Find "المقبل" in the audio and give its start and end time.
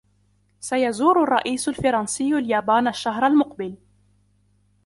3.27-3.77